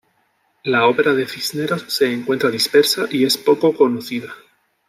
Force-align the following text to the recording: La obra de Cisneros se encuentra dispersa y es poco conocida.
La 0.63 0.87
obra 0.87 1.13
de 1.13 1.27
Cisneros 1.27 1.85
se 1.93 2.11
encuentra 2.11 2.49
dispersa 2.49 3.05
y 3.11 3.23
es 3.23 3.37
poco 3.37 3.77
conocida. 3.77 4.33